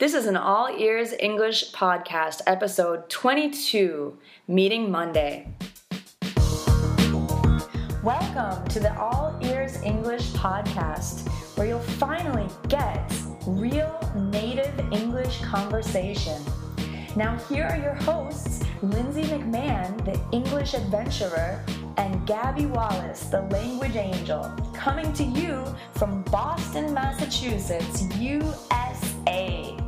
[0.00, 4.16] This is an All Ears English podcast, episode 22
[4.48, 5.46] Meeting Monday.
[8.02, 11.28] Welcome to the All Ears English podcast,
[11.58, 13.12] where you'll finally get
[13.46, 16.42] real native English conversation.
[17.14, 21.62] Now, here are your hosts Lindsay McMahon, the English adventurer,
[21.98, 25.62] and Gabby Wallace, the language angel, coming to you
[25.92, 29.79] from Boston, Massachusetts, USA.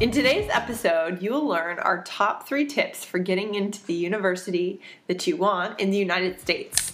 [0.00, 4.80] In today's episode, you will learn our top three tips for getting into the university
[5.06, 6.92] that you want in the United States.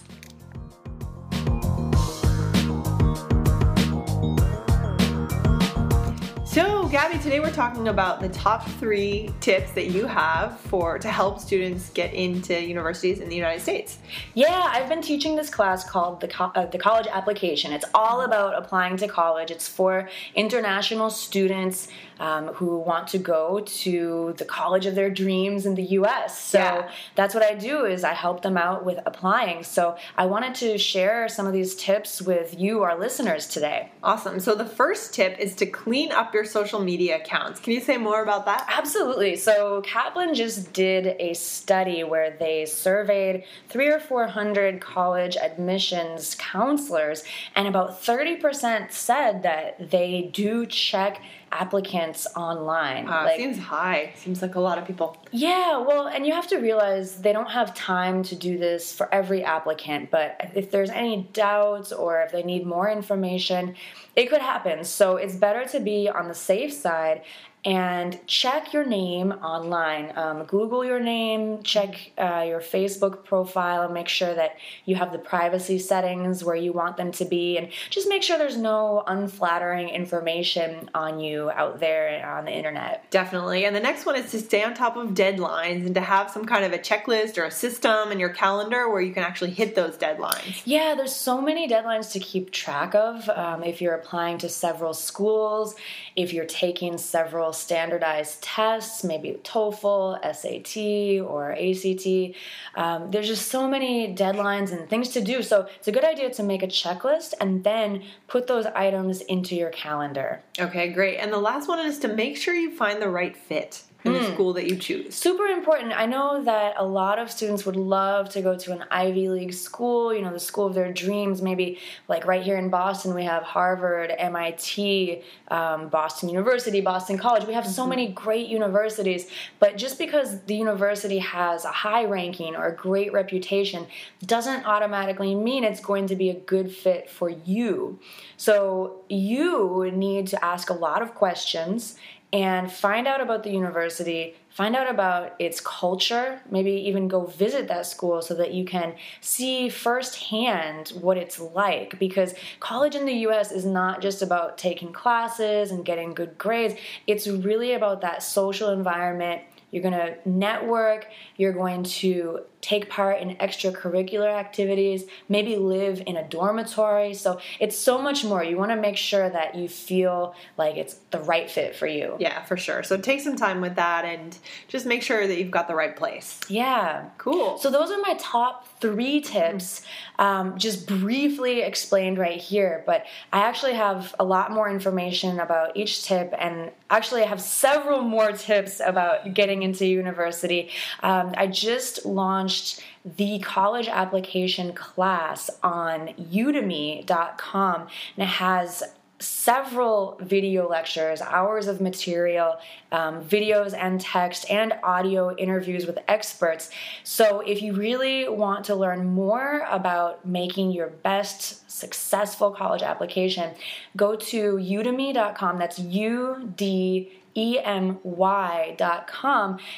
[6.45, 11.09] So, Gabby, today we're talking about the top three tips that you have for to
[11.09, 13.99] help students get into universities in the United States.
[14.35, 17.73] Yeah, I've been teaching this class called the Co- uh, the college application.
[17.73, 19.53] It's all about applying to college.
[19.53, 21.87] It's for international students
[22.19, 26.39] um, who want to go to the college of their dreams in the U.S.
[26.39, 26.91] So Yeah.
[27.15, 29.63] that's what I do is I help them out with applying.
[29.63, 33.91] So I wanted to share some of these tips with you, our listeners, today.
[34.03, 34.41] Awesome.
[34.41, 37.61] So, the first tip is to clean up your social media accounts.
[37.61, 38.67] Can you say more about that?
[38.69, 39.37] Absolutely.
[39.37, 46.35] So Kaplan just did a study where they surveyed three or four hundred college admissions
[46.39, 53.09] counselors, and about thirty percent said that they do check applicants online.
[53.09, 54.13] Uh, Like- seems high.
[54.17, 55.17] Seems like a lot of people.
[55.33, 59.13] yeah, well, and you have to realize they don't have time to do this for
[59.13, 63.75] every applicant, but if there's any doubts or if they need more information,
[64.17, 64.85] it could happen.
[64.85, 67.23] So it's better to be on the safe side
[67.65, 70.13] and check your name online.
[70.17, 75.19] Um, Google your name, check uh, your Facebook profile, make sure that you have the
[75.19, 79.91] privacy settings where you want them to be, and just make sure there's no unflattering
[79.91, 83.11] information on you out there on the internet.
[83.11, 83.67] Definitely.
[83.67, 86.47] And the next one is to stay on top of deadlines and to have some
[86.47, 89.75] kind of a checklist or a system in your calendar where you can actually hit
[89.75, 90.63] those deadlines.
[90.65, 93.29] Yeah, there's so many deadlines to keep track of.
[93.29, 95.75] Um, if you're applying to several schools,
[96.17, 102.37] if you're taking several standardized tests, maybe TOEFL, SAT, or ACT,
[102.77, 105.43] um, there's just so many deadlines and things to do.
[105.43, 109.55] So it's a good idea to make a checklist and then put those items into
[109.55, 110.43] your calendar.
[110.59, 111.19] Okay, great.
[111.19, 114.25] And the last one is to make sure you find the right fit in the
[114.33, 115.15] school that you choose.
[115.15, 115.93] super important.
[115.93, 119.53] I know that a lot of students would love to go to an Ivy League
[119.53, 121.43] school, you know, the school of their dreams.
[121.43, 121.79] Maybe
[122.09, 127.47] like right here in Boston, we have Harvard, MIT, um, Boston University, Boston College.
[127.47, 132.57] We have so many great universities, but just because the university has a high ranking
[132.57, 133.87] or a great reputation
[134.25, 137.99] doesn't automatically mean it's going to be a good fit for you.
[138.37, 141.97] So you need to ask a lot of questions
[142.33, 147.67] and find out about the university, find out about its culture, maybe even go visit
[147.69, 151.99] that school so that you can see firsthand what it's like.
[151.99, 156.75] Because college in the US is not just about taking classes and getting good grades,
[157.07, 159.43] it's really about that social environment.
[159.71, 166.17] You're going to network, you're going to take part in extracurricular activities, maybe live in
[166.17, 167.15] a dormitory.
[167.15, 168.45] So it's so much more.
[168.45, 172.17] You want to make sure that you feel like it's the right fit for you.
[172.19, 172.83] Yeah, for sure.
[172.83, 174.37] So take some time with that and
[174.69, 176.39] just make sure that you've got the right place.
[176.49, 177.09] Yeah.
[177.17, 177.59] Cool.
[177.59, 179.83] So those are my top three tips,
[180.19, 182.83] um, just briefly explained right here.
[182.87, 187.41] But I actually have a lot more information about each tip, and actually I have
[187.41, 190.71] several more tips about getting into university.
[191.03, 198.83] Um, I just launched the college application class on udemy.com and it has
[199.21, 202.57] several video lectures, hours of material,
[202.91, 206.71] um, videos and text, and audio interviews with experts.
[207.05, 213.55] So, if you really want to learn more about making your best successful college application,
[213.97, 215.59] go to udemy.com.
[215.59, 218.79] That's U D emy.com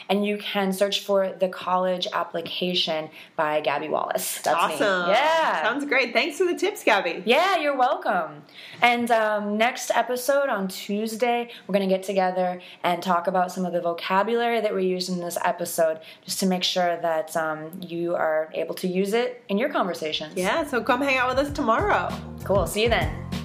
[0.09, 4.41] and you can search for the college application by Gabby Wallace.
[4.43, 4.75] That's me.
[4.75, 5.11] awesome.
[5.11, 5.63] Yeah.
[5.63, 6.13] Sounds great.
[6.13, 7.23] Thanks for the tips, Gabby.
[7.27, 8.43] Yeah, you're welcome.
[8.81, 13.65] And um, next episode on Tuesday, we're going to get together and talk about some
[13.67, 17.71] of the vocabulary that we used in this episode just to make sure that um,
[17.81, 20.35] you are able to use it in your conversations.
[20.37, 22.09] Yeah, so come hang out with us tomorrow.
[22.45, 22.67] Cool.
[22.67, 23.42] See you then.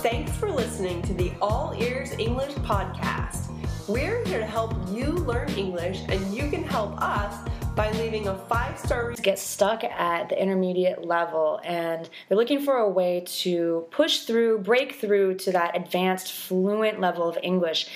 [0.00, 3.50] Thanks for listening to the All Ears English podcast.
[3.88, 8.38] We're here to help you learn English, and you can help us by leaving a
[8.46, 9.12] five star.
[9.12, 14.58] Get stuck at the intermediate level, and they're looking for a way to push through,
[14.58, 17.86] break through to that advanced, fluent level of English.